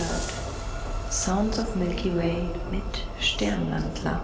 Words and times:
Ihr 0.00 0.06
hört 0.08 1.12
Sounds 1.12 1.58
of 1.58 1.76
Milky 1.76 2.16
Way 2.16 2.46
mit 2.70 2.82
Sternwandler. 3.20 4.22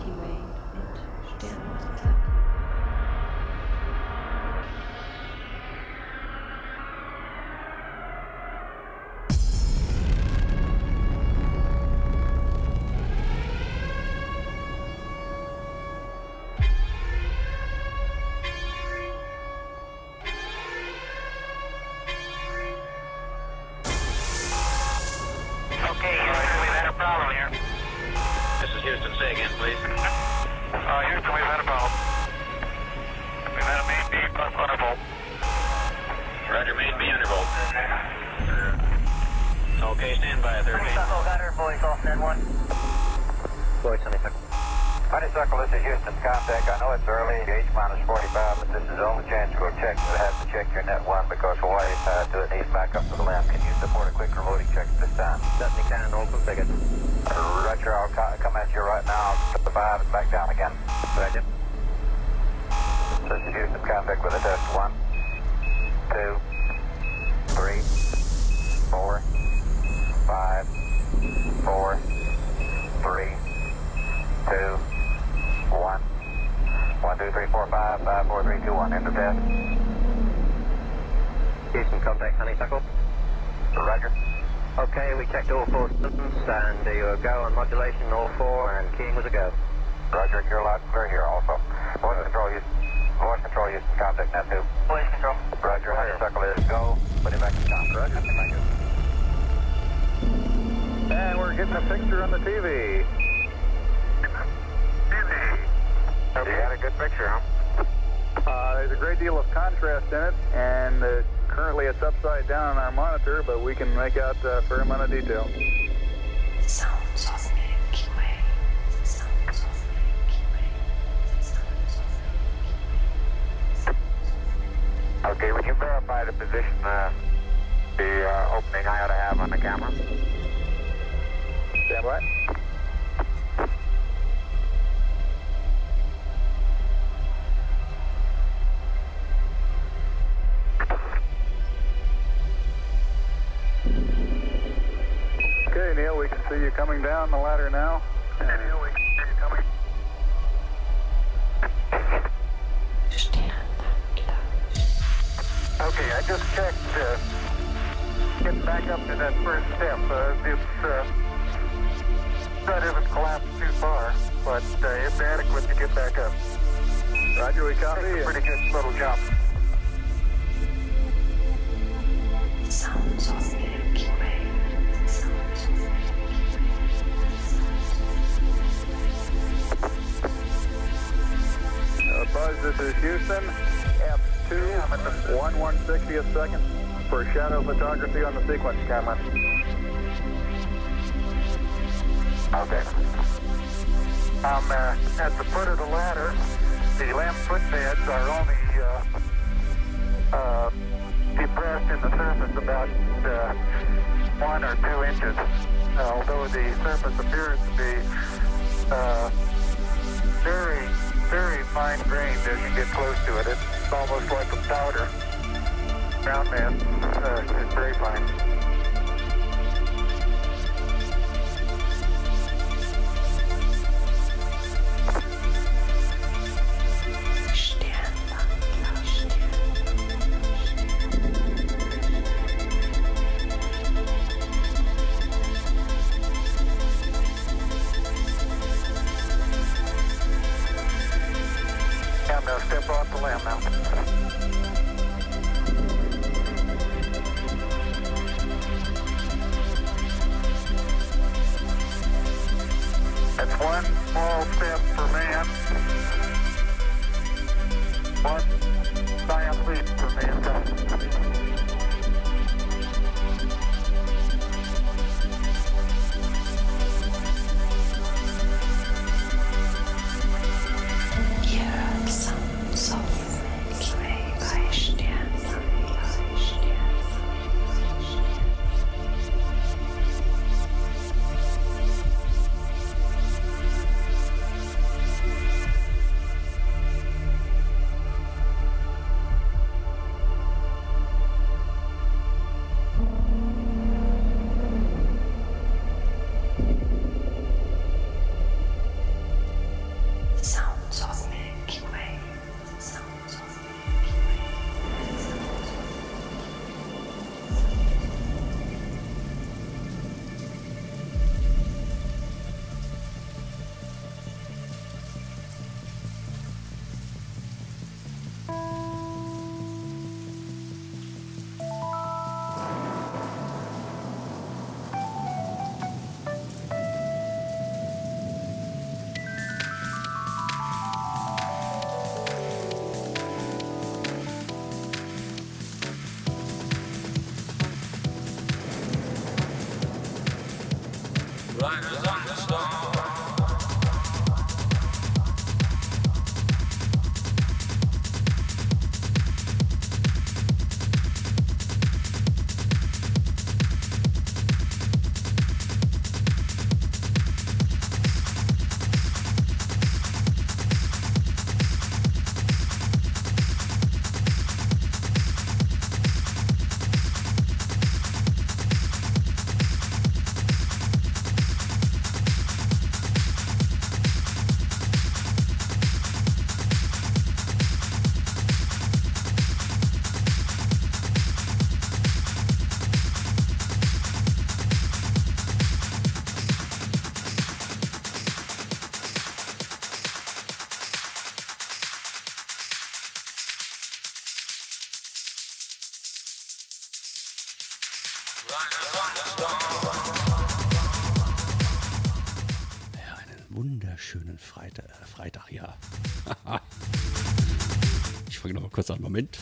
Moment. 409.16 409.38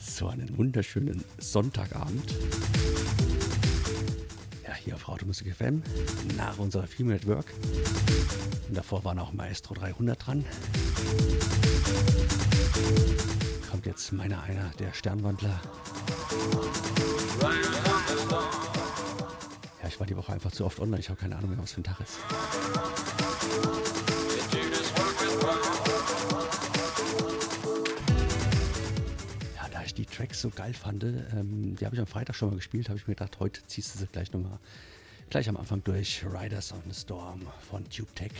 So 0.00 0.28
einen 0.28 0.56
wunderschönen 0.56 1.24
Sonntagabend. 1.38 2.32
Ja, 4.64 4.74
hier 4.74 4.94
auf 4.94 5.08
Automusik 5.08 5.52
FM, 5.52 5.82
nach 6.36 6.58
unserer 6.58 6.86
Female 6.86 7.16
at 7.16 7.26
Work. 7.26 7.46
Und 8.68 8.76
davor 8.76 9.02
war 9.02 9.14
noch 9.14 9.32
Maestro 9.32 9.74
300 9.74 10.24
dran. 10.24 10.44
Kommt 13.68 13.86
jetzt 13.86 14.12
meiner 14.12 14.44
einer, 14.44 14.70
der 14.78 14.92
Sternwandler. 14.92 15.60
Ja, 19.82 19.88
ich 19.88 19.98
war 19.98 20.06
die 20.06 20.16
Woche 20.16 20.32
einfach 20.32 20.52
zu 20.52 20.64
oft 20.64 20.78
online. 20.78 21.00
Ich 21.00 21.08
habe 21.08 21.18
keine 21.18 21.34
Ahnung 21.34 21.50
mehr, 21.50 21.58
was 21.58 21.72
für 21.72 21.80
ein 21.80 21.84
Tag 21.84 21.98
ist. 21.98 22.20
Tracks 30.20 30.42
so 30.42 30.50
geil 30.50 30.74
fand, 30.74 31.02
ähm, 31.02 31.76
die 31.80 31.86
habe 31.86 31.96
ich 31.96 32.00
am 32.00 32.06
Freitag 32.06 32.36
schon 32.36 32.50
mal 32.50 32.56
gespielt, 32.56 32.90
habe 32.90 32.98
ich 32.98 33.08
mir 33.08 33.14
gedacht, 33.14 33.40
heute 33.40 33.62
ziehst 33.66 33.94
du 33.94 34.00
sie 34.00 34.06
gleich 34.06 34.30
nochmal 34.34 34.58
gleich 35.30 35.48
am 35.48 35.56
Anfang 35.56 35.82
durch. 35.82 36.22
Riders 36.26 36.72
on 36.72 36.82
the 36.86 36.94
Storm 36.94 37.46
von 37.70 37.88
Tube 37.88 38.14
Tech. 38.14 38.30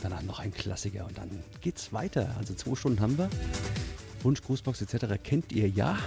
Danach 0.00 0.22
noch 0.22 0.38
ein 0.38 0.54
Klassiker 0.54 1.06
und 1.06 1.18
dann 1.18 1.42
geht's 1.60 1.92
weiter. 1.92 2.36
Also 2.38 2.54
zwei 2.54 2.76
Stunden 2.76 3.00
haben 3.00 3.18
wir. 3.18 3.28
Wunsch, 4.22 4.42
Grußbox 4.42 4.82
etc. 4.82 5.20
kennt 5.24 5.50
ihr 5.50 5.68
ja. 5.68 5.98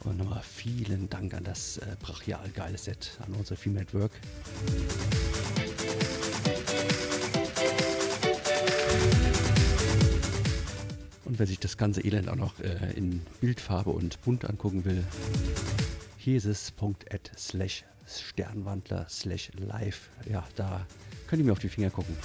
Und 0.00 0.18
nochmal 0.18 0.42
vielen 0.42 1.08
Dank 1.08 1.32
an 1.32 1.44
das 1.44 1.78
äh, 1.78 1.96
brachial 1.98 2.50
geile 2.50 2.76
Set, 2.76 3.18
an 3.24 3.32
unsere 3.32 3.56
Female 3.56 3.86
at 3.86 5.23
Und 11.34 11.40
wer 11.40 11.48
sich 11.48 11.58
das 11.58 11.76
ganze 11.76 12.00
Elend 12.00 12.28
auch 12.28 12.36
noch 12.36 12.60
äh, 12.60 12.92
in 12.94 13.20
Bildfarbe 13.40 13.90
und 13.90 14.22
bunt 14.22 14.44
angucken 14.44 14.84
will, 14.84 15.02
hier 16.16 16.36
ist 16.36 16.72
slash 17.36 17.84
Sternwandler 18.06 19.04
slash 19.10 19.50
live. 19.56 20.10
Ja, 20.30 20.46
da 20.54 20.86
könnt 21.26 21.40
ihr 21.40 21.46
mir 21.46 21.50
auf 21.50 21.58
die 21.58 21.68
Finger 21.68 21.90
gucken. 21.90 22.16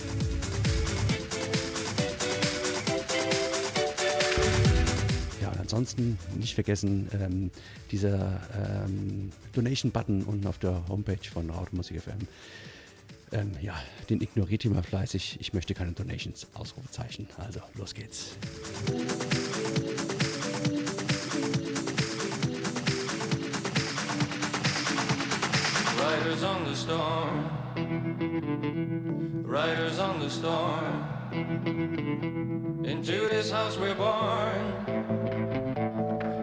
Ja, 5.41 5.53
ansonsten 5.59 6.19
nicht 6.37 6.53
vergessen, 6.53 7.09
ähm, 7.19 7.49
dieser 7.89 8.39
ähm, 8.85 9.31
Donation-Button 9.53 10.21
unten 10.21 10.45
auf 10.45 10.59
der 10.59 10.87
Homepage 10.87 11.27
von 11.33 11.49
Automusik 11.49 11.99
FM. 11.99 12.27
Ähm, 13.31 13.51
ja, 13.61 13.75
den 14.09 14.21
ignoriert 14.21 14.65
ihr 14.65 14.71
mal 14.71 14.83
fleißig. 14.83 15.37
Ich 15.39 15.53
möchte 15.53 15.73
keine 15.73 15.91
Donations. 15.91 16.47
Ausrufezeichen. 16.53 17.27
Also, 17.37 17.59
los 17.75 17.93
geht's. 17.93 18.35
Riders 25.99 26.43
on 26.43 26.65
the 26.65 26.75
storm. 26.75 27.49
Riders 29.45 29.99
on 29.99 30.19
the 30.19 30.29
storm. 30.29 31.05
Into 32.83 33.27
this 33.29 33.51
house 33.51 33.77
we're 33.77 33.95
born. 33.95 34.87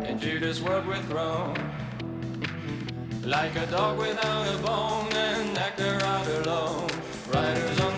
Into 0.06 0.38
this 0.38 0.60
world 0.62 0.86
we're 0.86 1.02
thrown. 1.02 1.75
Like 3.26 3.56
a 3.56 3.66
dog 3.66 3.98
without 3.98 4.46
a 4.54 4.58
bone, 4.58 5.12
an 5.12 5.58
actor 5.58 5.98
out 6.00 6.28
alone. 6.28 6.88
Riders 7.28 7.80
on 7.80 7.95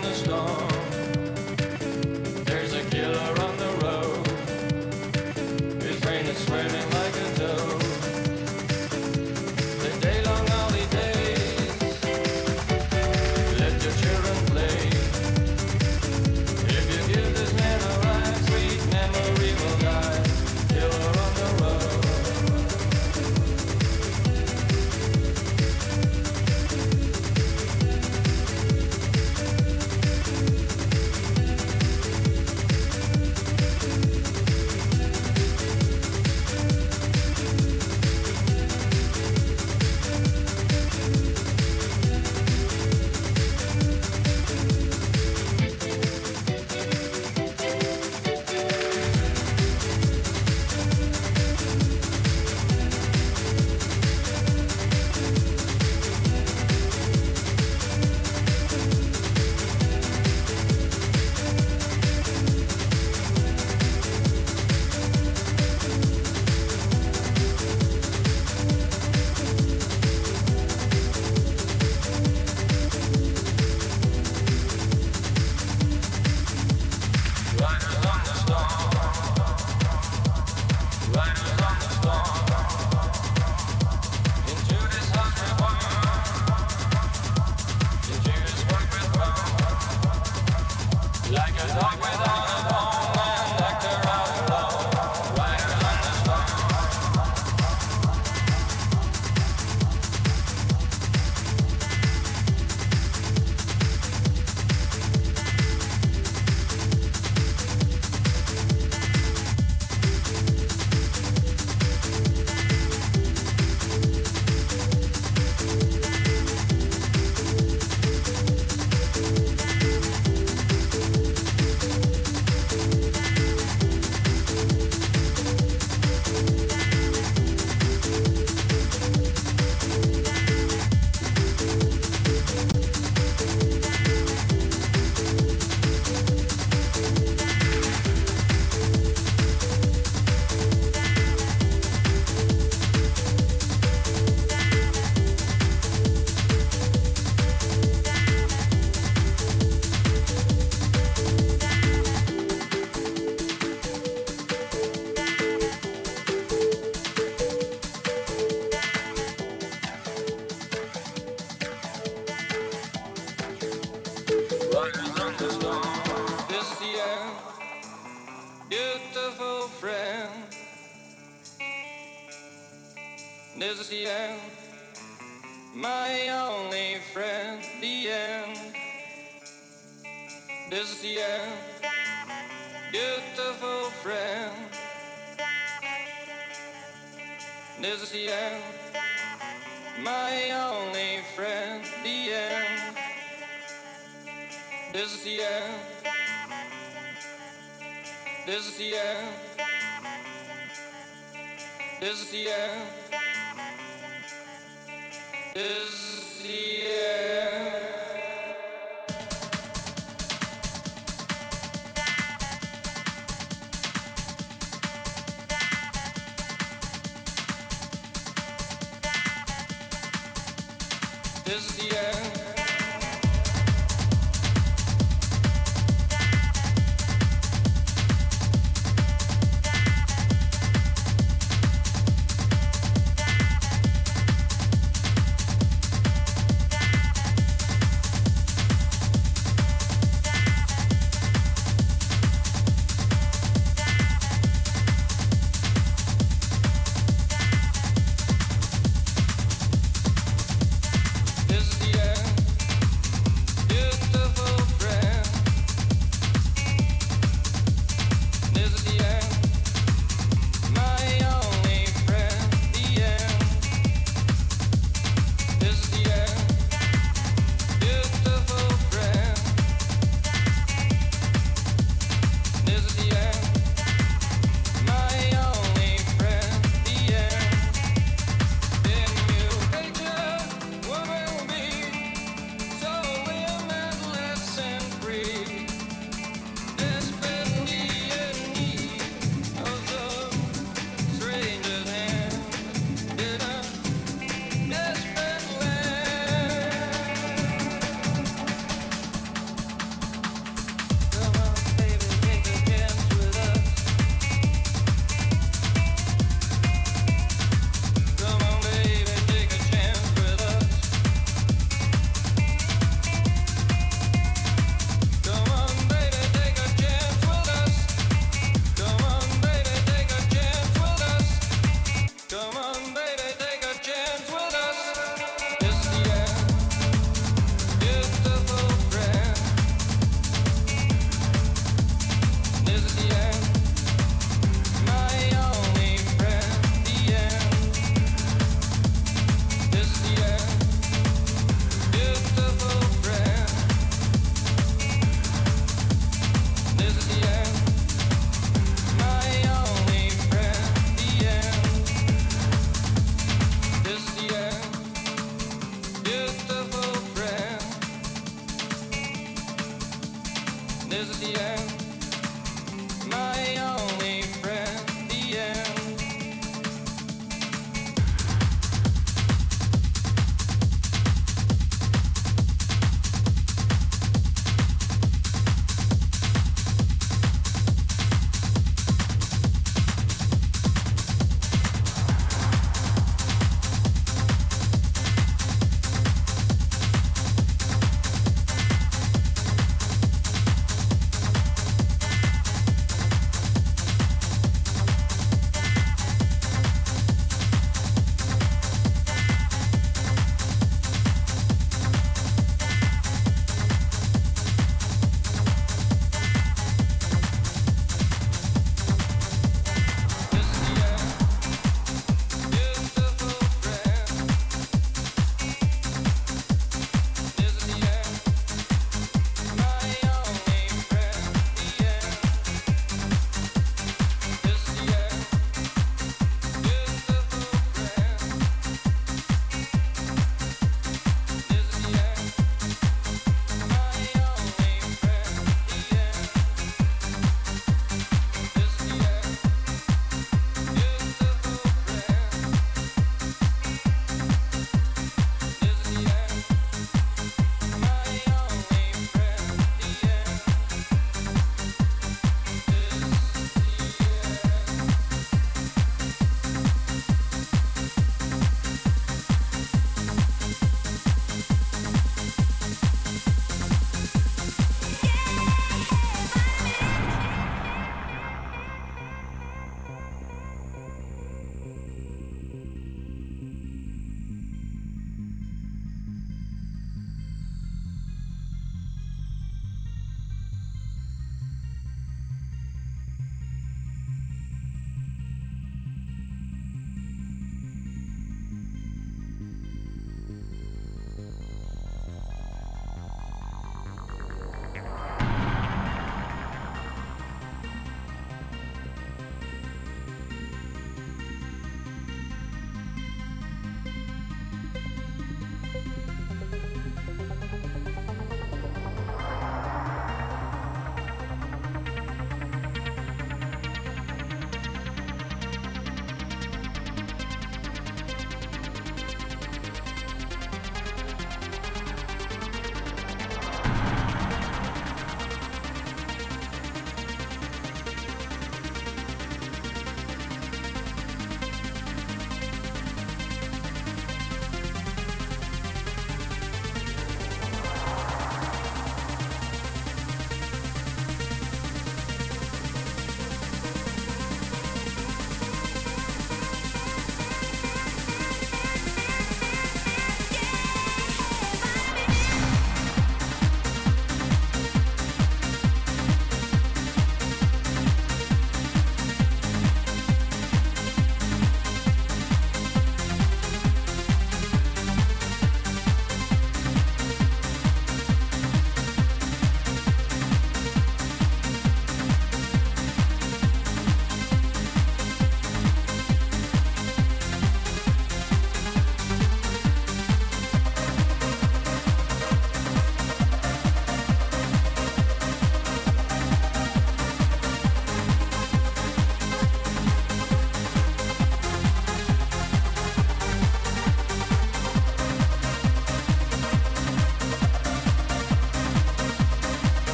This 202.31 202.68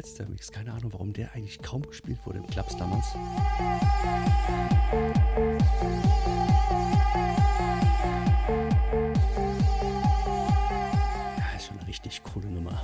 unterschätzter 0.00 0.26
Mix. 0.28 0.50
Keine 0.50 0.72
Ahnung, 0.72 0.92
warum 0.92 1.12
der 1.12 1.34
eigentlich 1.34 1.60
kaum 1.60 1.82
gespielt 1.82 2.18
wurde 2.24 2.38
im 2.38 2.46
Clubs 2.46 2.76
damals. 2.76 3.06
Ja, 11.36 11.56
ist 11.56 11.66
schon 11.66 11.78
eine 11.78 11.86
richtig 11.86 12.22
coole 12.24 12.46
Nummer. 12.48 12.82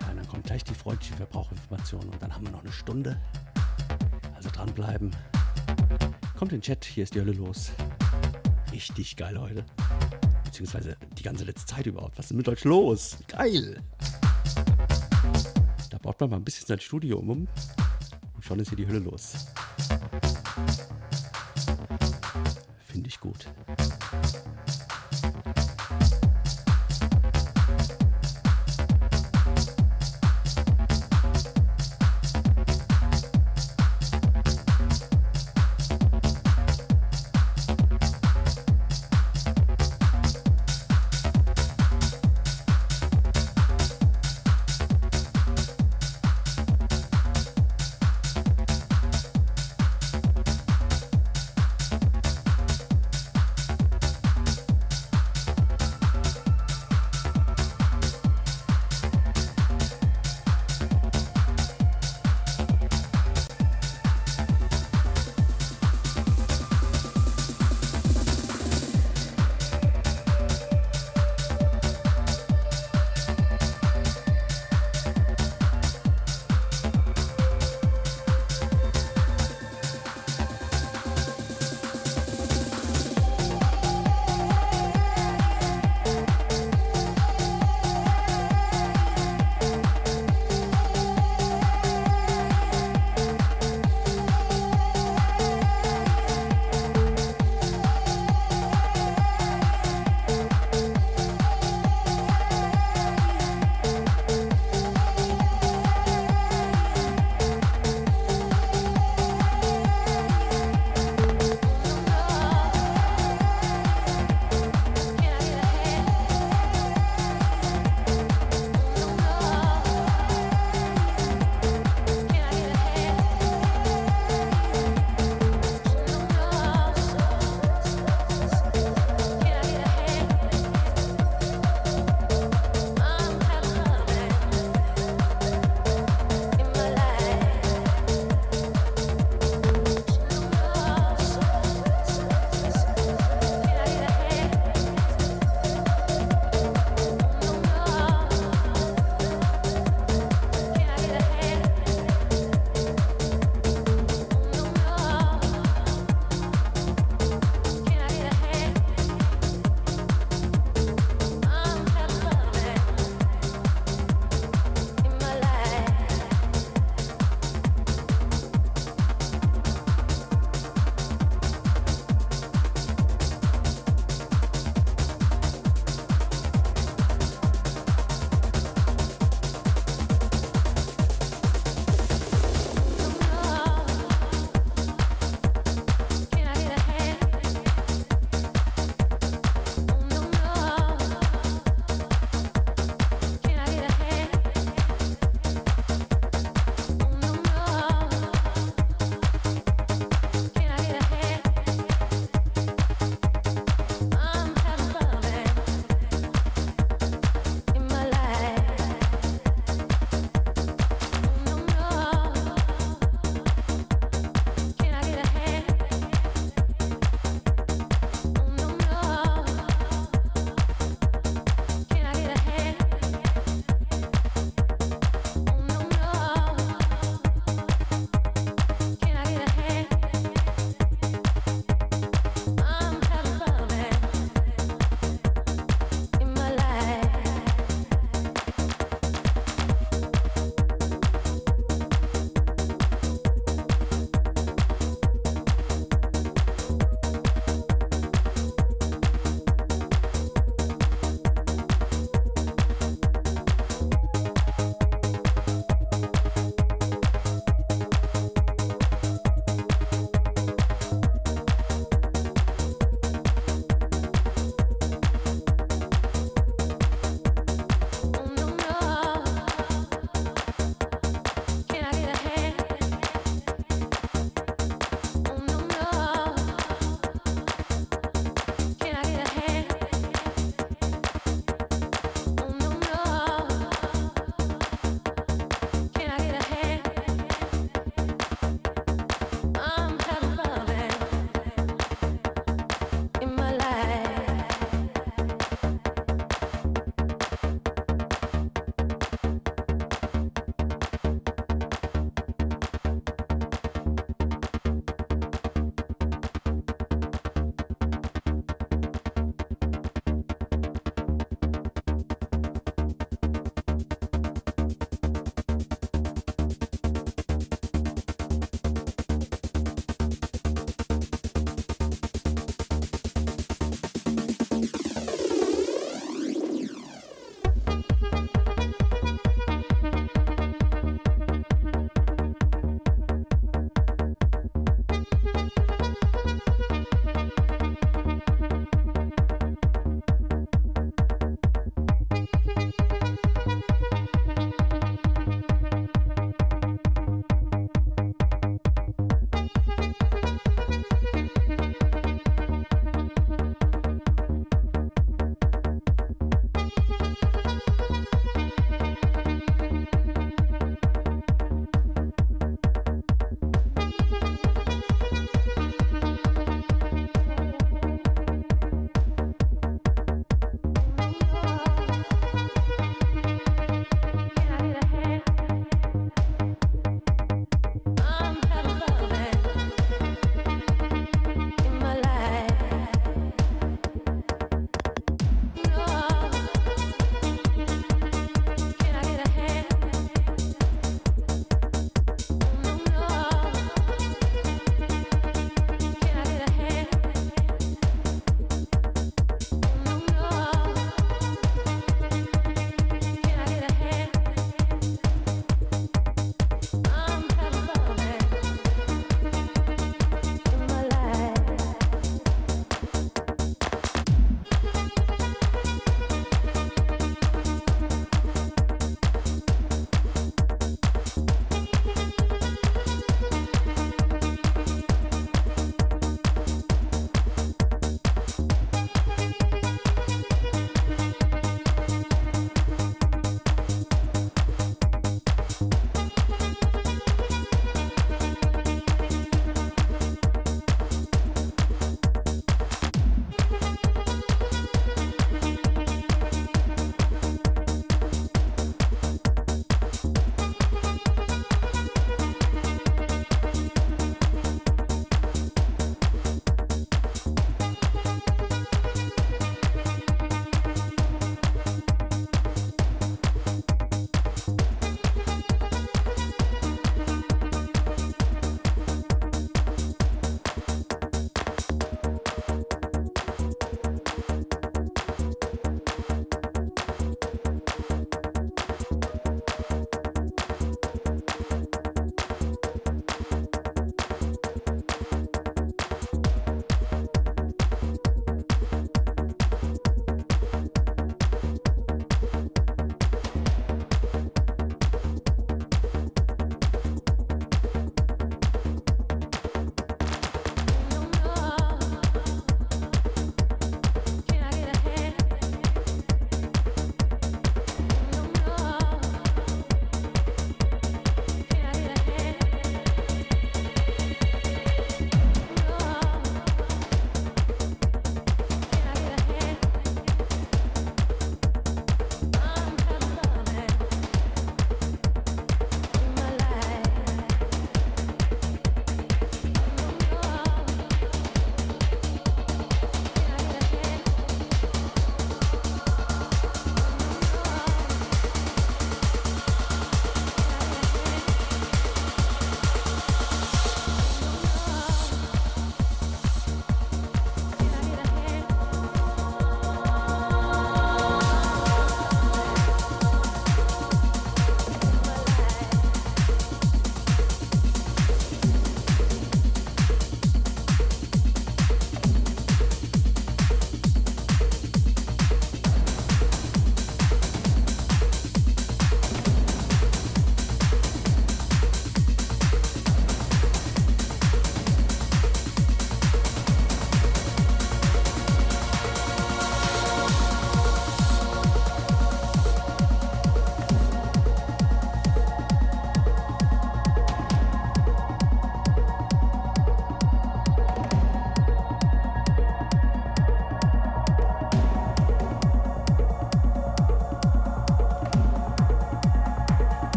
Ja, 0.00 0.08
und 0.08 0.16
dann 0.16 0.28
kommt 0.28 0.44
gleich 0.44 0.64
die 0.64 0.74
freundliche 0.74 1.14
Verbraucherinformation 1.14 2.08
und 2.08 2.22
dann 2.22 2.34
haben 2.34 2.46
wir 2.46 2.52
noch 2.52 2.62
eine 2.62 2.72
Stunde. 2.72 3.20
Also 4.34 4.48
dranbleiben. 4.50 5.14
Kommt 6.38 6.52
in 6.52 6.58
den 6.58 6.62
Chat, 6.62 6.84
hier 6.84 7.04
ist 7.04 7.14
die 7.14 7.20
Hölle 7.20 7.32
los. 7.32 7.72
Richtig 8.72 9.16
geil 9.16 9.38
heute. 9.38 9.64
Beziehungsweise 10.44 10.96
die 11.22 11.28
ganze 11.28 11.44
letzte 11.44 11.66
Zeit 11.66 11.86
überhaupt. 11.86 12.18
Was 12.18 12.32
ist 12.32 12.36
mit 12.36 12.48
euch 12.48 12.64
los? 12.64 13.16
Geil! 13.28 13.80
Da 15.90 15.98
baut 15.98 16.20
man 16.20 16.30
mal 16.30 16.36
ein 16.36 16.44
bisschen 16.44 16.66
sein 16.66 16.80
Studio 16.80 17.18
um. 17.18 17.30
Und 17.30 17.48
schon 18.40 18.58
ist 18.58 18.70
hier 18.70 18.76
die 18.76 18.88
Hölle 18.88 18.98
los. 18.98 19.46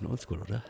Bisschen 0.00 0.10
Oldschool, 0.10 0.40
oder? 0.42 0.62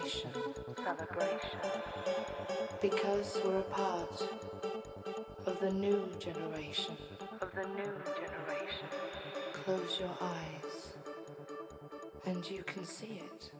Celebration. 0.00 0.30
Celebration. 0.76 1.60
Because 2.80 3.40
we're 3.44 3.58
a 3.58 3.62
part 3.62 4.28
of 5.46 5.60
the 5.60 5.70
new 5.70 6.08
generation. 6.18 6.96
Of 7.40 7.52
the 7.54 7.66
new 7.68 7.92
generation. 8.16 8.88
Close 9.52 10.00
your 10.00 10.16
eyes 10.20 10.90
and 12.26 12.48
you 12.50 12.62
can 12.62 12.84
see 12.84 13.20
it. 13.24 13.50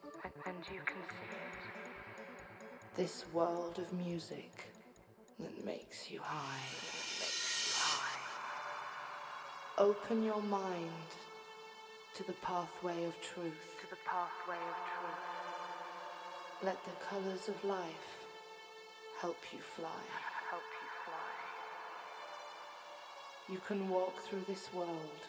And 0.46 0.56
you 0.72 0.80
can 0.84 0.96
see 0.96 1.30
it. 1.30 2.96
This 2.96 3.24
world 3.32 3.78
of 3.78 3.92
music 3.92 4.50
that 5.38 5.64
makes 5.64 6.10
you 6.10 6.20
high. 6.22 6.64
Makes 7.18 7.66
you 7.66 7.74
high. 7.76 8.20
Open 9.78 10.24
your 10.24 10.42
mind 10.42 10.90
to 12.14 12.24
the 12.24 12.32
pathway 12.34 13.04
of 13.04 13.14
truth. 13.20 13.60
To 13.82 13.90
the 13.90 13.96
pathway 14.06 14.56
of 14.56 14.76
truth. 14.86 14.89
Let 16.62 16.76
the 16.84 16.90
colors 17.08 17.48
of 17.48 17.64
life 17.64 18.18
help 19.18 19.38
you 19.50 19.60
fly. 19.60 20.02
Help 20.50 20.60
you 20.60 20.88
fly. 21.06 21.32
You 23.48 23.60
can 23.66 23.88
walk 23.88 24.14
through 24.24 24.44
this 24.46 24.68
world 24.74 25.20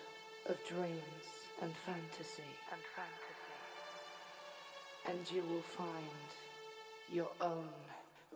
of 0.50 0.58
dreams 0.68 1.26
and 1.62 1.74
fantasy. 1.86 2.52
And 2.74 2.82
fantasy. 2.98 3.56
And 5.08 5.32
you 5.32 5.42
will 5.50 5.62
find 5.62 6.28
your 7.10 7.32
own 7.40 7.70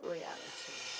reality. 0.02 0.95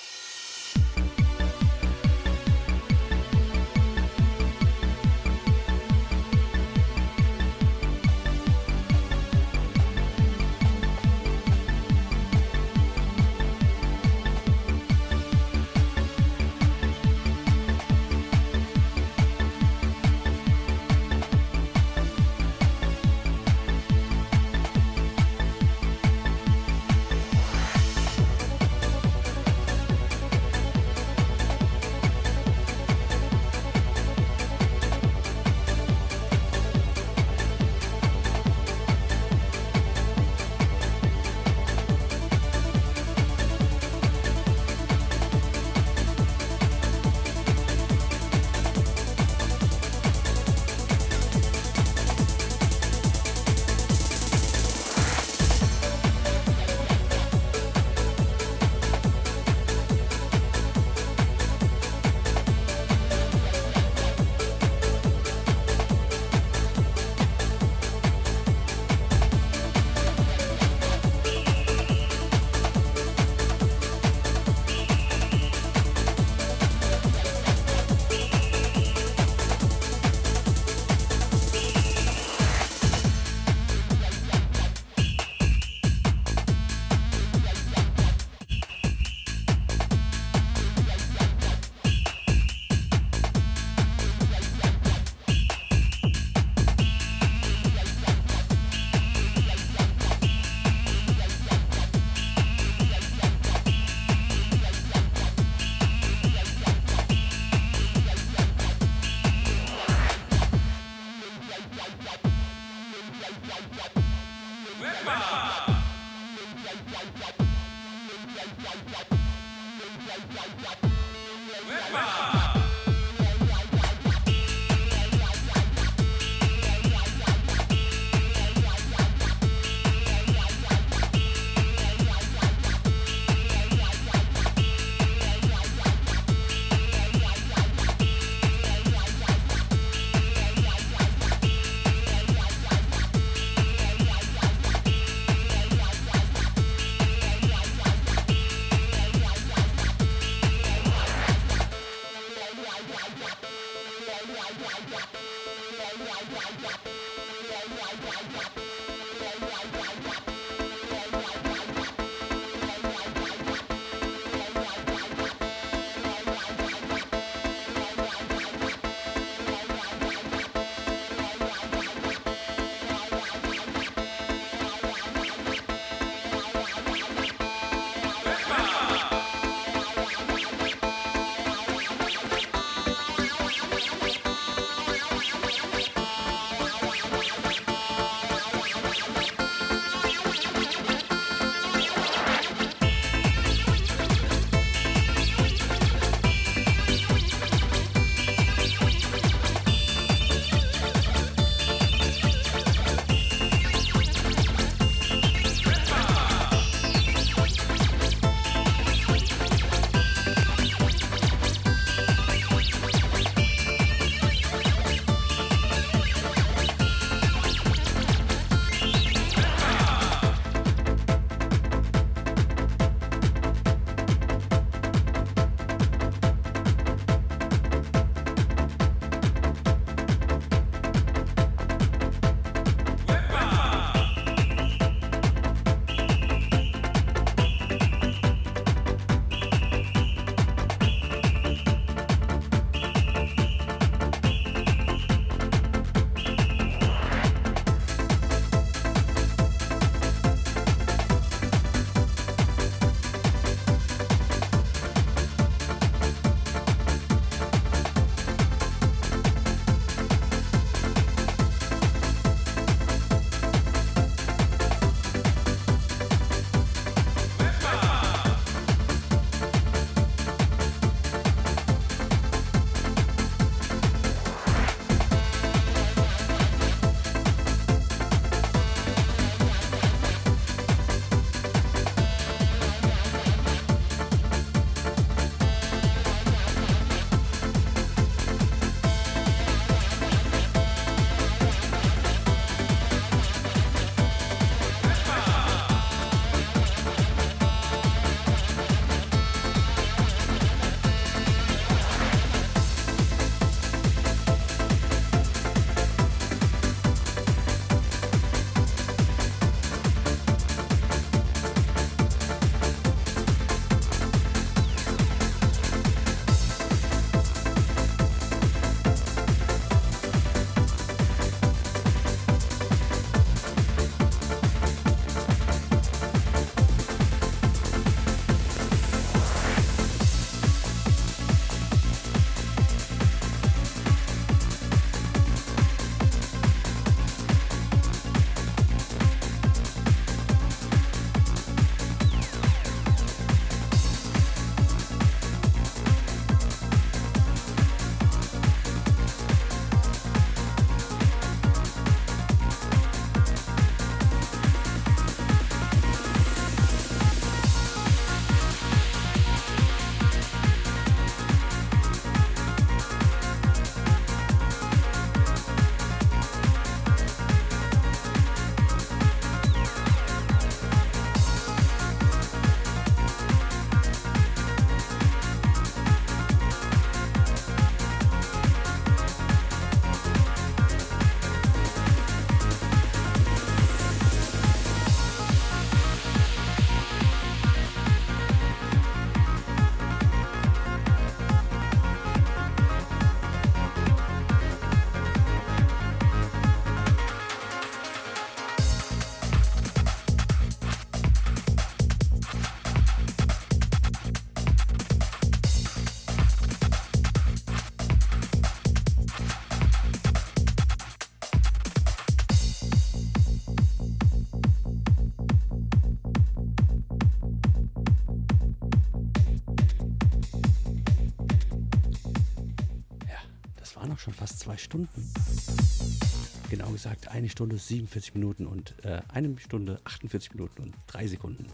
Eine 427.17 427.29
Stunde 427.29 427.57
47 427.57 428.13
Minuten 428.13 428.45
und 428.45 428.75
äh, 428.83 429.01
eine 429.09 429.37
Stunde 429.39 429.81
48 429.83 430.35
Minuten 430.35 430.61
und 430.61 430.75
drei 430.85 431.07
Sekunden. 431.07 431.47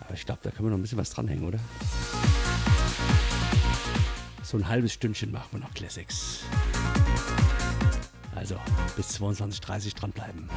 Aber 0.00 0.14
ich 0.14 0.26
glaube, 0.26 0.40
da 0.42 0.50
können 0.50 0.66
wir 0.66 0.70
noch 0.70 0.78
ein 0.78 0.82
bisschen 0.82 0.98
was 0.98 1.10
dranhängen, 1.10 1.44
oder? 1.44 1.58
So 4.42 4.58
ein 4.58 4.68
halbes 4.68 4.92
Stündchen 4.92 5.32
machen 5.32 5.48
wir 5.52 5.60
noch 5.60 5.72
Classics. 5.72 6.40
Also 8.34 8.56
bis 8.94 9.18
22.30 9.20 9.86
Uhr 9.86 9.92
dranbleiben. 9.92 10.50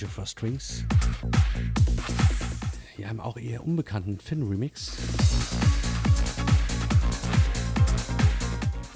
You 0.00 0.08
for 0.08 0.24
Strings. 0.24 0.84
Hier 2.96 3.08
haben 3.08 3.20
auch 3.20 3.36
eher 3.36 3.62
unbekannten 3.62 4.18
Finn-Remix. 4.18 4.96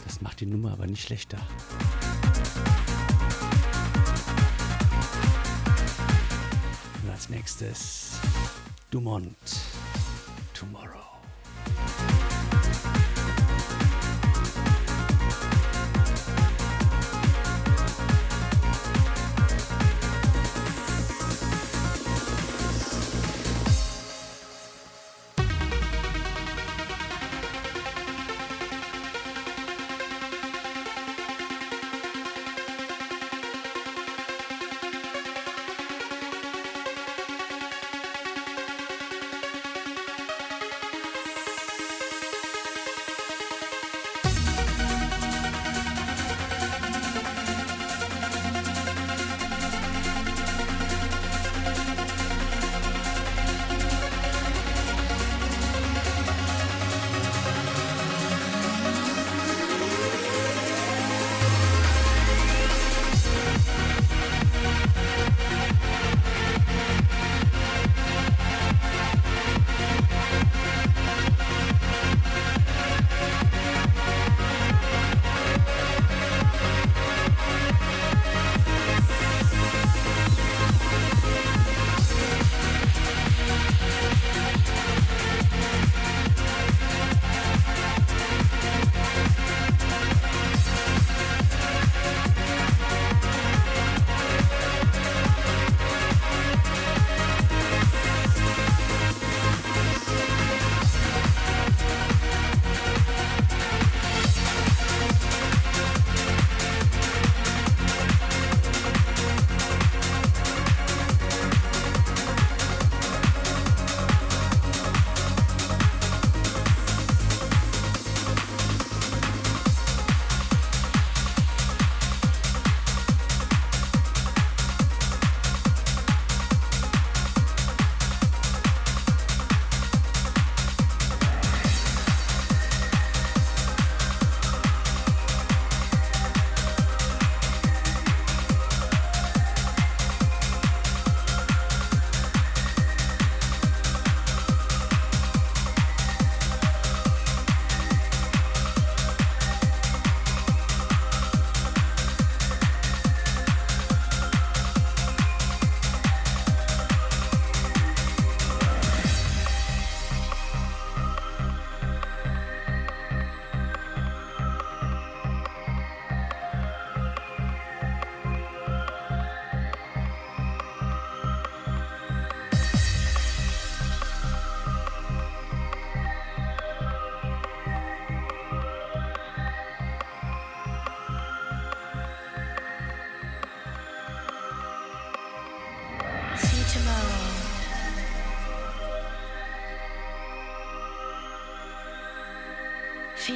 Das 0.07 0.23
macht 0.23 0.41
die 0.41 0.47
Nummer 0.47 0.73
aber 0.73 0.87
nicht 0.87 1.03
schlechter. 1.03 1.37
Und 7.03 7.11
als 7.11 7.29
nächstes 7.29 8.19
Dumont 8.91 9.37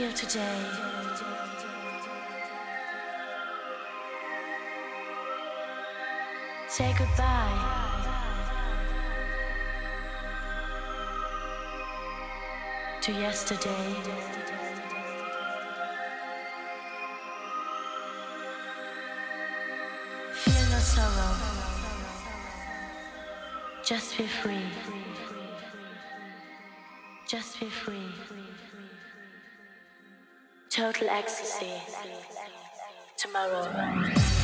feel 0.09 0.29
today? 0.29 0.61
Say 6.69 6.95
goodbye. 6.99 7.75
To 13.03 13.13
yesterday. 13.13 13.95
Feel 20.33 20.71
no 20.71 20.79
sorrow. 20.79 21.37
Just 23.83 24.19
be 24.19 24.27
free. 24.27 24.98
Total 30.79 31.09
ecstasy. 31.09 31.73
Tomorrow. 33.17 34.38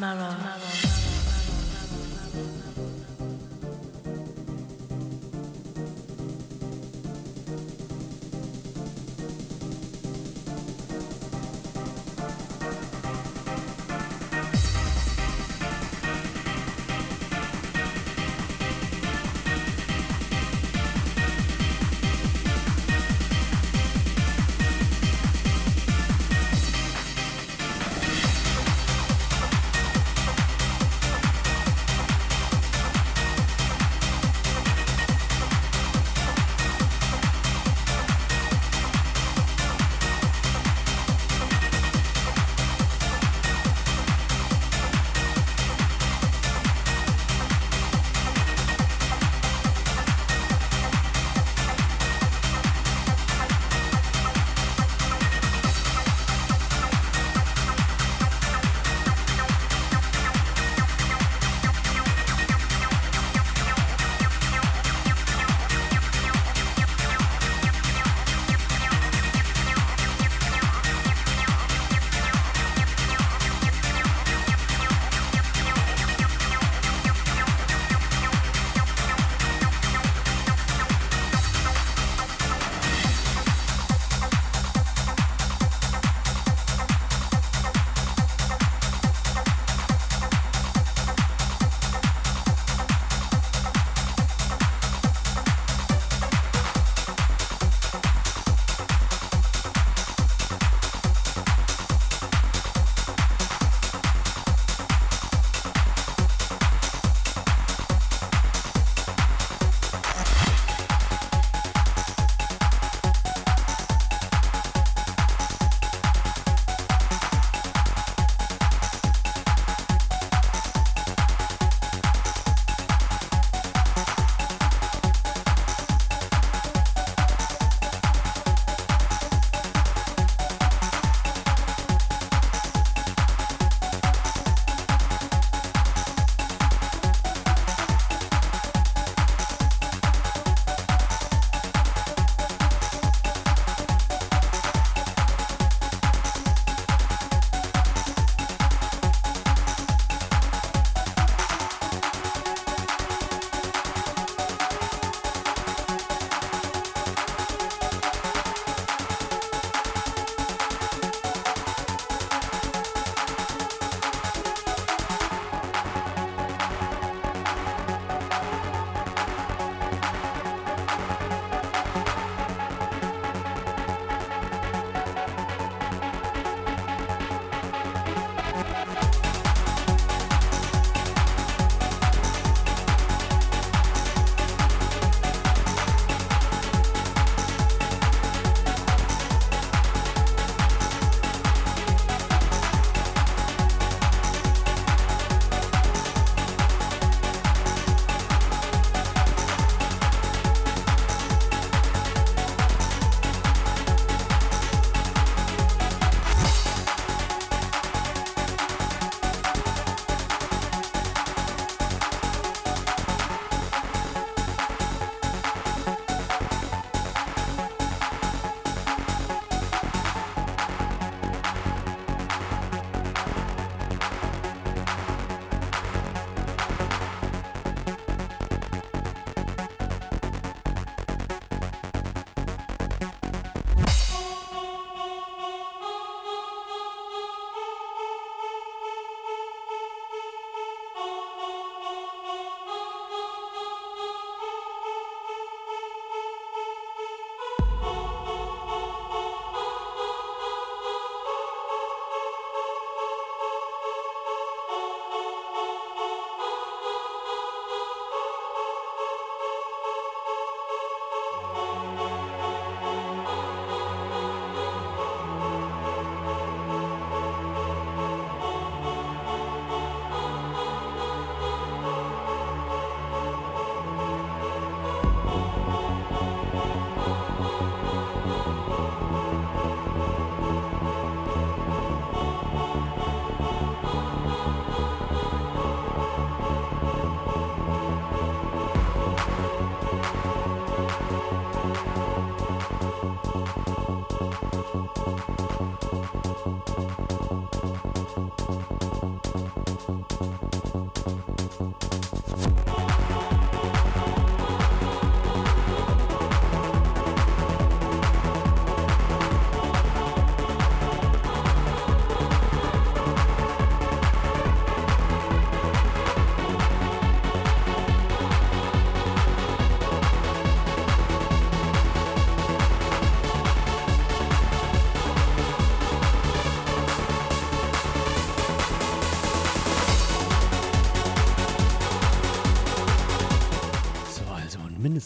tomorrow. 0.00 0.32
tomorrow. 0.32 0.49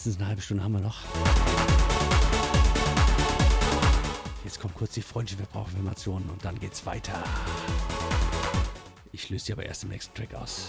Mindestens 0.05 0.17
eine 0.17 0.27
halbe 0.27 0.41
Stunde 0.41 0.63
haben 0.63 0.73
wir 0.73 0.81
noch. 0.81 0.97
Jetzt 4.43 4.59
kommt 4.59 4.75
kurz 4.75 4.93
die 4.93 5.01
freundliche 5.01 5.37
Verbraucherformation 5.37 6.23
und 6.29 6.45
dann 6.45 6.59
geht's 6.59 6.85
weiter. 6.85 7.23
Ich 9.11 9.29
löse 9.29 9.47
die 9.47 9.53
aber 9.53 9.65
erst 9.65 9.83
im 9.83 9.89
nächsten 9.89 10.13
Track 10.13 10.35
aus. 10.35 10.67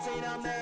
meditate 0.00 0.28
on 0.28 0.40
that. 0.42 0.59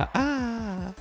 Ah, 0.00 0.08
ah. 0.14 0.94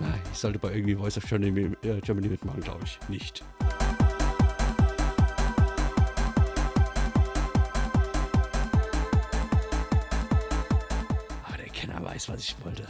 Nein, 0.00 0.20
ich 0.32 0.38
sollte 0.38 0.58
bei 0.58 0.72
irgendwie 0.72 0.96
Voice 0.96 1.16
of 1.18 1.28
Germany, 1.28 1.76
äh, 1.82 2.00
Germany 2.00 2.26
mitmachen, 2.26 2.60
glaube 2.60 2.80
ich. 2.82 2.98
Nicht. 3.08 3.44
Aber 11.44 11.56
der 11.56 11.68
Kenner 11.72 12.04
weiß, 12.04 12.28
was 12.30 12.40
ich 12.40 12.56
wollte. 12.64 12.88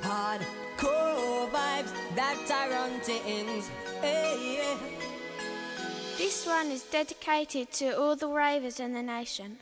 Hardcore 0.00 1.50
vibes 1.50 1.92
that. 2.16 3.68
Hey, 4.00 4.56
yeah. 4.56 4.62
Eh. 4.62 4.76
This 6.16 6.46
one 6.46 6.70
is 6.70 6.84
dedicated 6.84 7.70
to 7.72 7.98
all 7.98 8.16
the 8.16 8.28
ravers 8.28 8.80
in 8.80 8.94
the 8.94 9.02
nation. 9.02 9.58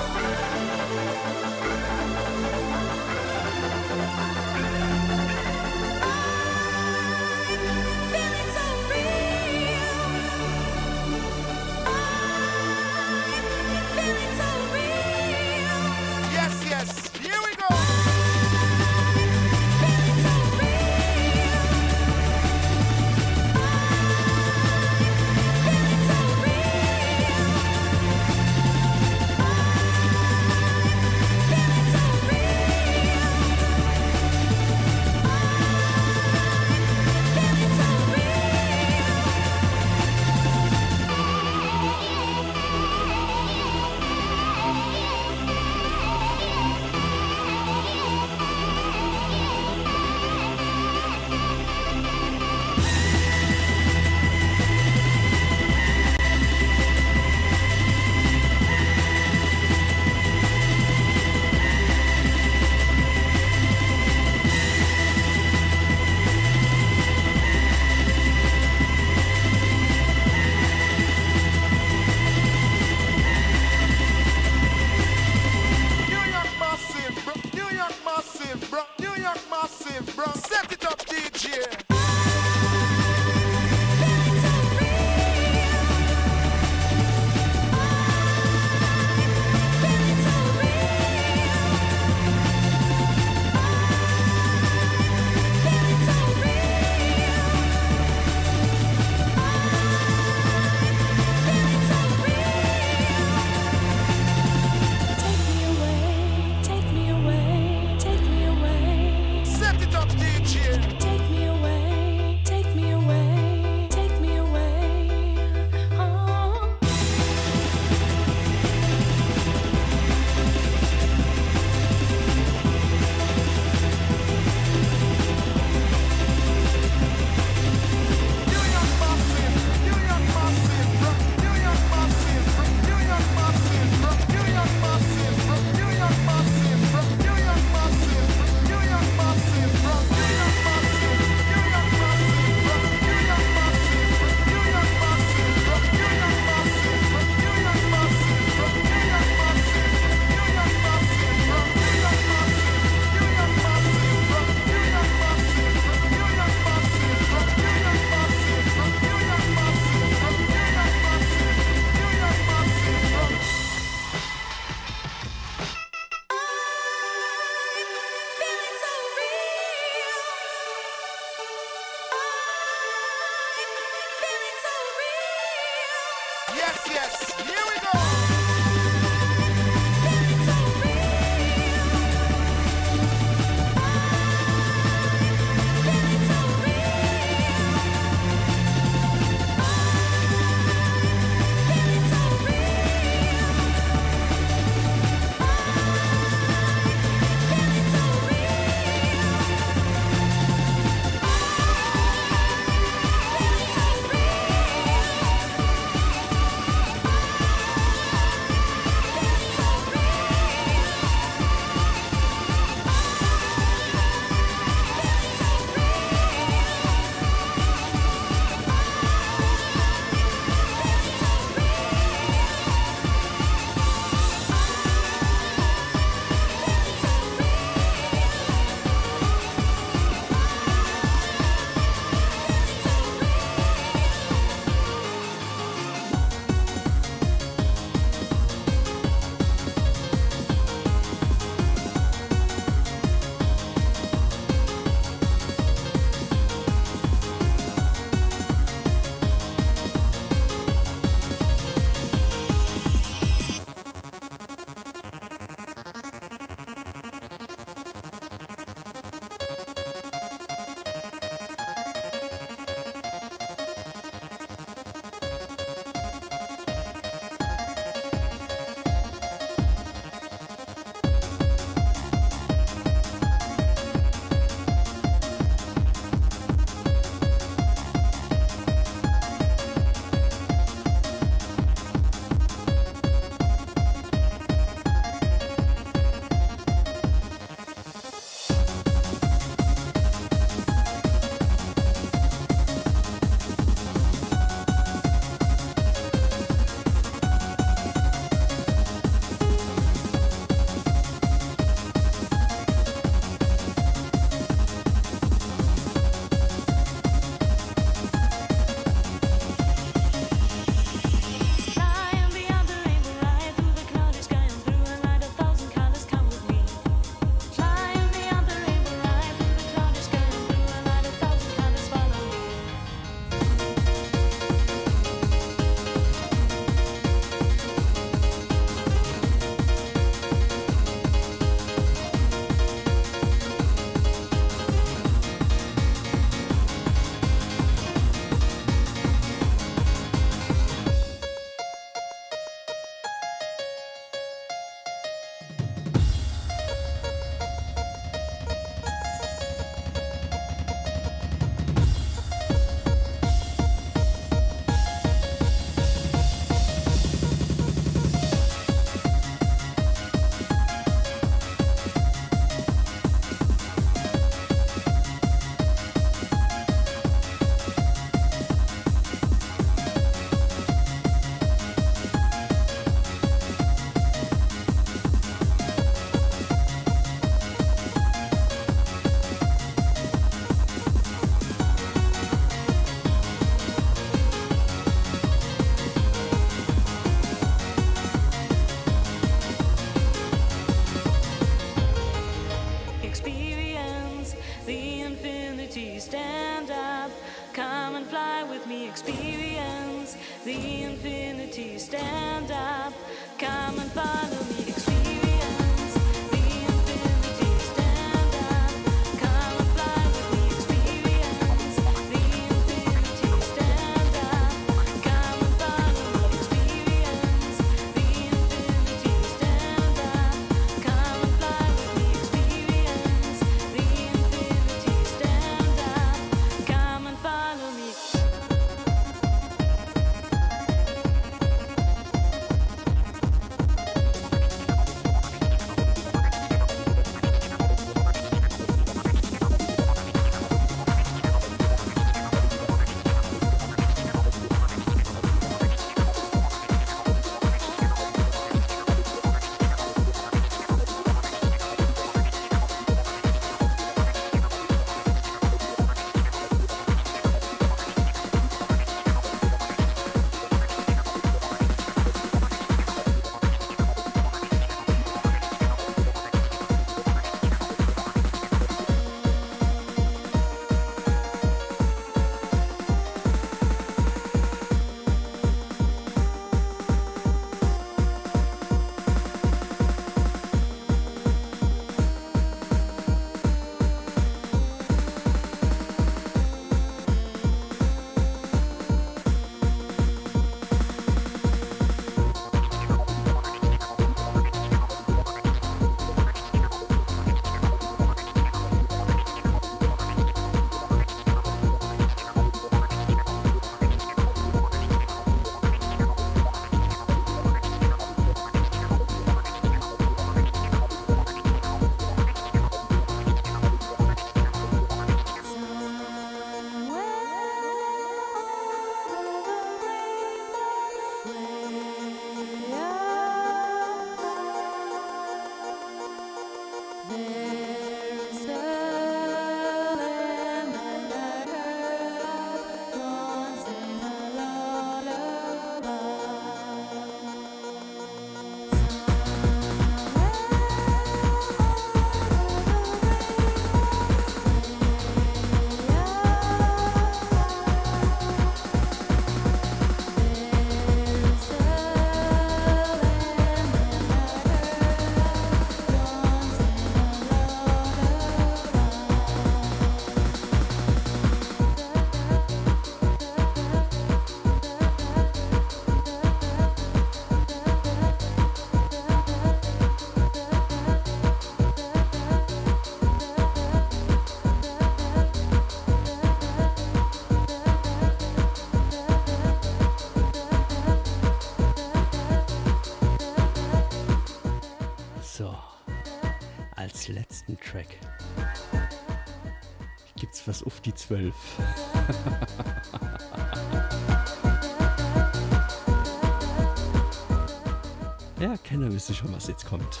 auf 590.64 590.80
die 590.80 590.94
12. 590.94 591.34
ja, 598.40 598.56
Kenner 598.64 598.92
wüsste 598.92 599.14
schon, 599.14 599.32
was 599.32 599.46
jetzt 599.48 599.66
kommt. 599.66 600.00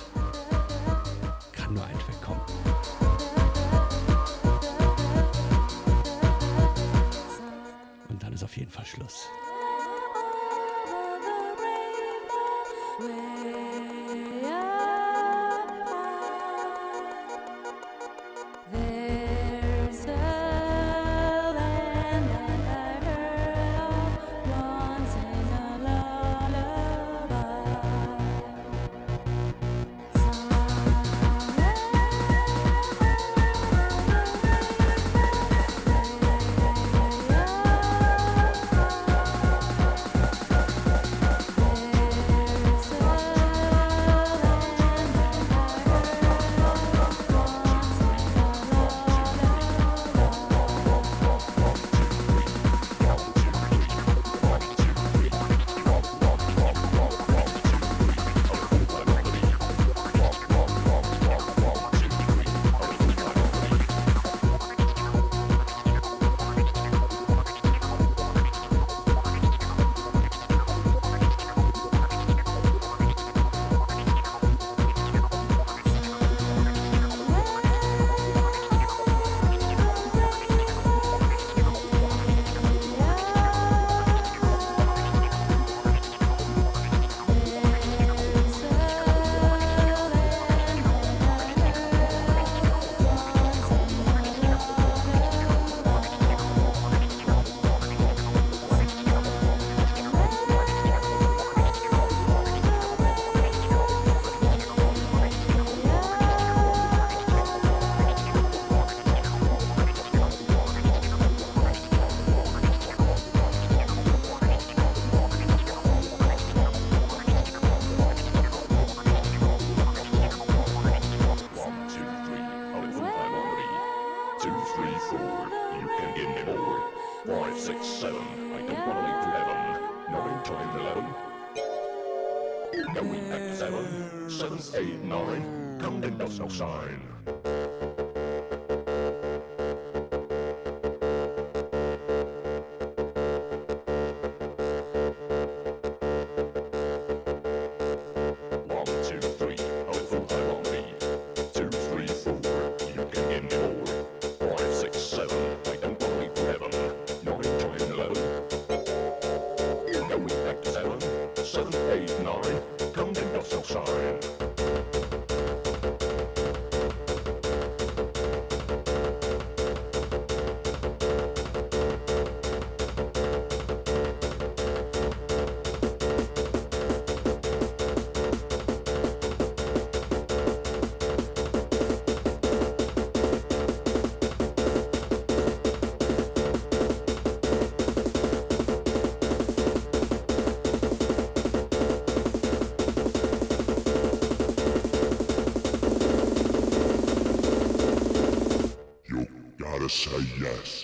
say 200.00 200.16
yes. 200.40 200.79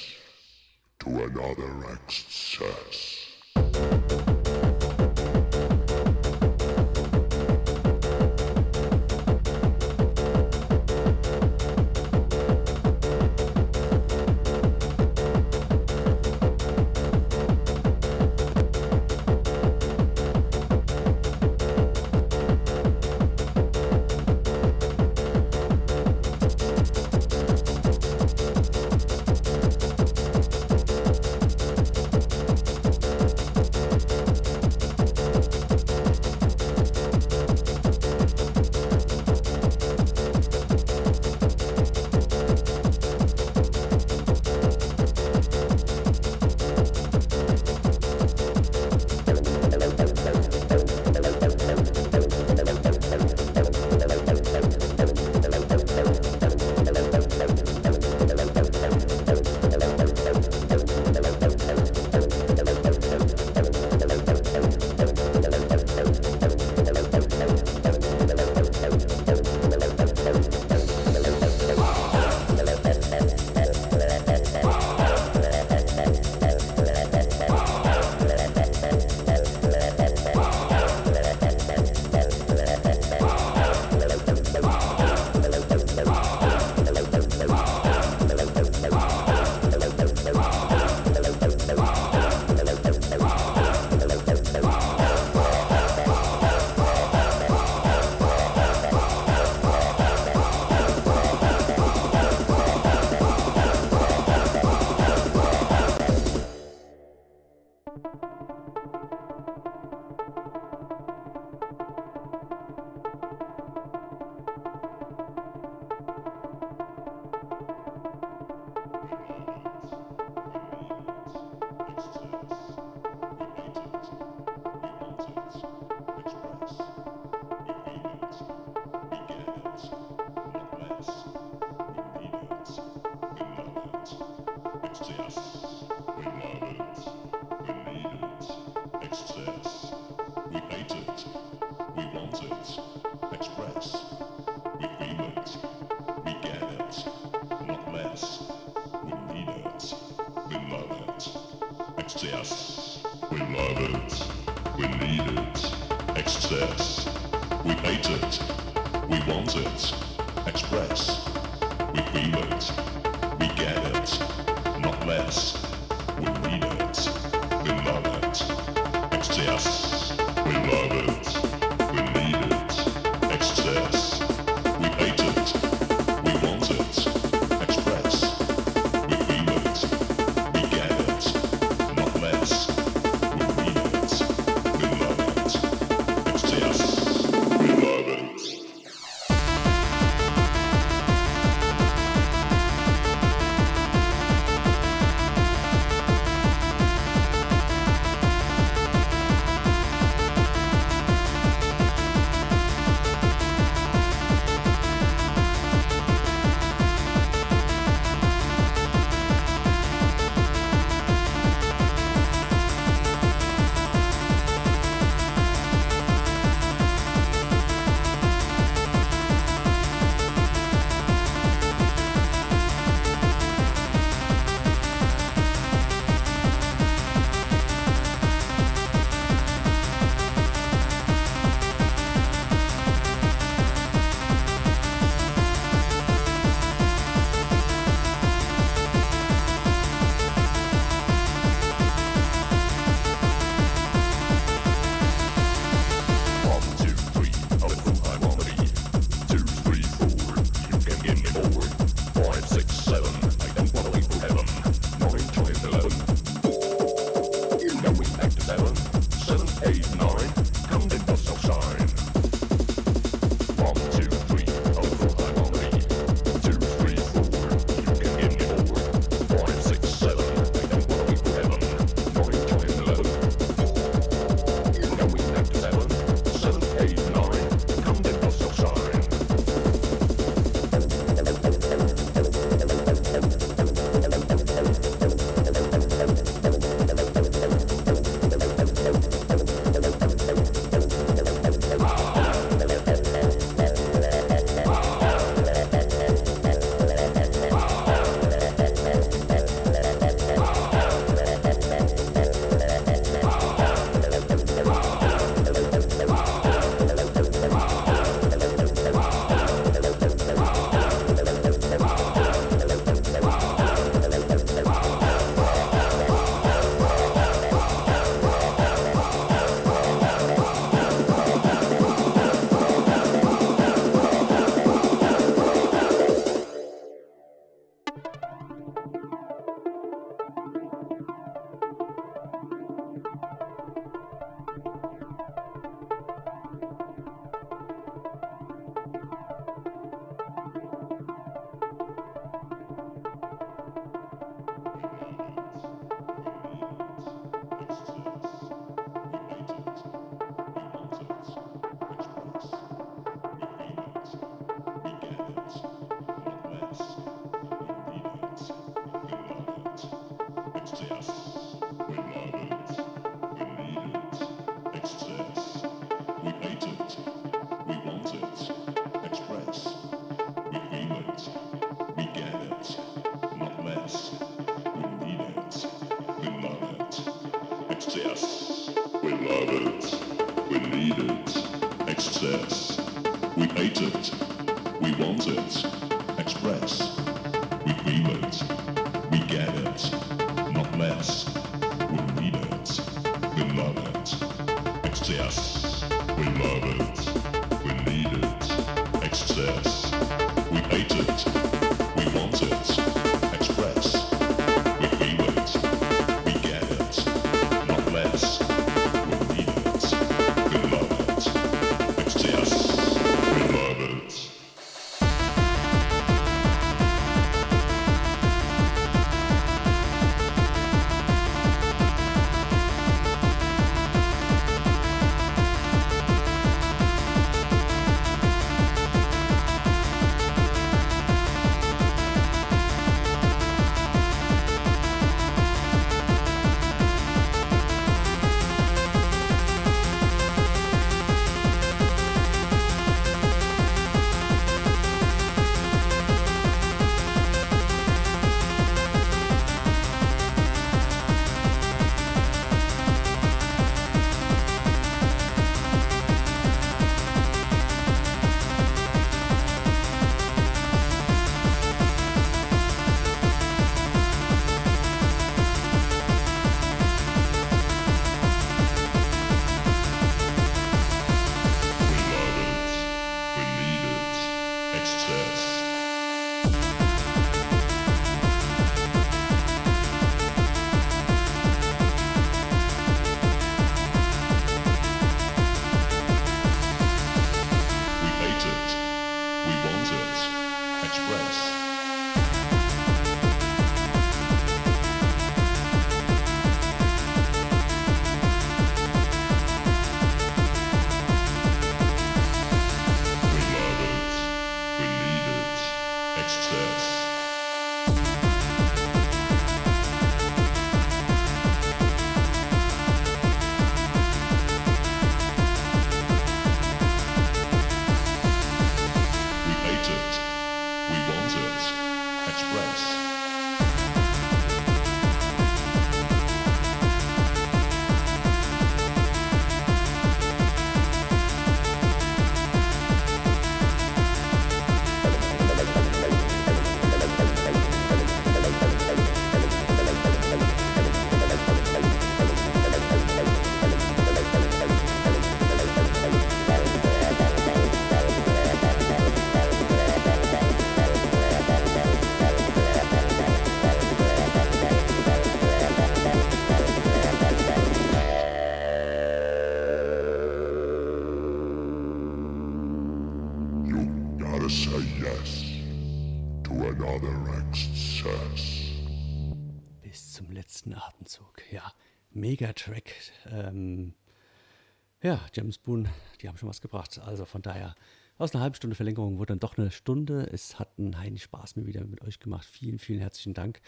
Ja, 575.06 575.20
James 575.32 575.58
Boone, 575.58 575.88
die 576.20 576.28
haben 576.28 576.36
schon 576.36 576.48
was 576.48 576.60
gebracht. 576.60 576.98
Also 576.98 577.24
von 577.26 577.40
daher, 577.40 577.76
aus 578.18 578.34
einer 578.34 578.42
halben 578.42 578.56
Stunde 578.56 578.74
Verlängerung 578.74 579.18
wurde 579.18 579.28
dann 579.28 579.38
doch 579.38 579.56
eine 579.56 579.70
Stunde. 579.70 580.28
Es 580.32 580.58
hat 580.58 580.70
einen 580.78 580.98
heiden 580.98 581.18
Spaß 581.18 581.54
mir 581.54 581.64
wieder 581.66 581.84
mit 581.84 582.02
euch 582.02 582.18
gemacht. 582.18 582.44
Vielen, 582.44 582.80
vielen 582.80 582.98
herzlichen 582.98 583.32
Dank. 583.32 583.60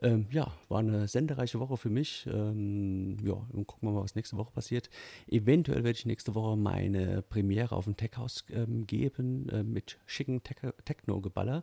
Ähm, 0.00 0.26
ja, 0.30 0.50
war 0.70 0.78
eine 0.78 1.06
sendereiche 1.06 1.60
Woche 1.60 1.76
für 1.76 1.90
mich. 1.90 2.26
Ähm, 2.32 3.18
ja, 3.22 3.34
und 3.34 3.66
gucken 3.66 3.88
wir 3.88 3.92
mal, 3.92 4.02
was 4.02 4.14
nächste 4.14 4.38
Woche 4.38 4.52
passiert. 4.52 4.88
Eventuell 5.26 5.84
werde 5.84 5.98
ich 5.98 6.06
nächste 6.06 6.34
Woche 6.34 6.56
meine 6.56 7.20
Premiere 7.20 7.76
auf 7.76 7.84
dem 7.84 7.98
Tech 7.98 8.12
House 8.16 8.46
ähm, 8.48 8.86
geben 8.86 9.50
äh, 9.50 9.62
mit 9.62 9.98
schicken 10.06 10.42
Tech- 10.42 10.72
Techno-Geballer. 10.86 11.62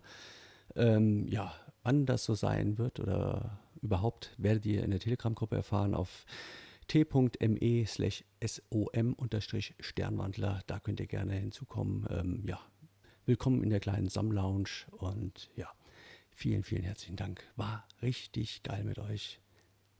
Ähm, 0.75 1.27
ja, 1.27 1.55
wann 1.81 2.05
das 2.05 2.23
so 2.23 2.35
sein 2.35 2.77
wird 2.77 2.99
oder 2.99 3.57
überhaupt, 3.81 4.35
werdet 4.37 4.67
ihr 4.67 4.83
in 4.83 4.91
der 4.91 4.99
Telegram-Gruppe 4.99 5.55
erfahren 5.55 5.95
auf 5.95 6.25
t.me 6.87 7.85
slash 7.85 8.23
som 8.43 9.13
unterstrich 9.13 9.75
Sternwandler. 9.79 10.61
Da 10.67 10.79
könnt 10.79 10.99
ihr 10.99 11.07
gerne 11.07 11.33
hinzukommen. 11.33 12.07
Ähm, 12.09 12.43
ja, 12.47 12.59
willkommen 13.25 13.63
in 13.63 13.69
der 13.69 13.79
kleinen 13.79 14.07
Sam-Lounge 14.07 14.69
und 14.91 15.49
ja, 15.55 15.69
vielen, 16.31 16.63
vielen 16.63 16.83
herzlichen 16.83 17.17
Dank. 17.17 17.43
War 17.55 17.87
richtig 18.01 18.63
geil 18.63 18.83
mit 18.83 18.99
euch. 18.99 19.41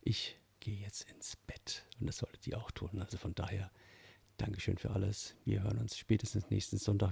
Ich 0.01 0.37
gehe 0.59 0.79
jetzt 0.79 1.09
ins 1.11 1.35
Bett 1.35 1.85
und 1.99 2.07
das 2.07 2.17
solltet 2.17 2.47
ihr 2.47 2.57
auch 2.57 2.71
tun. 2.71 2.99
Also 2.99 3.17
von 3.17 3.35
daher, 3.35 3.69
Dankeschön 4.37 4.77
für 4.77 4.91
alles. 4.91 5.35
Wir 5.45 5.63
hören 5.63 5.79
uns 5.79 5.97
spätestens 5.97 6.49
nächsten 6.49 6.77
Sonntag 6.77 7.05